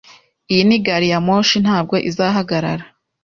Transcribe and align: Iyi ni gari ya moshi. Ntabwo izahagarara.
Iyi 0.51 0.63
ni 0.67 0.77
gari 0.85 1.07
ya 1.11 1.19
moshi. 1.27 1.57
Ntabwo 1.65 1.95
izahagarara. 2.09 2.83